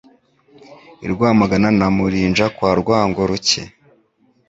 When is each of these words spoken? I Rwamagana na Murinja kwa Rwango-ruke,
I 1.05 1.07
Rwamagana 1.11 1.69
na 1.79 1.87
Murinja 1.95 2.45
kwa 2.55 2.71
Rwango-ruke, 2.79 3.61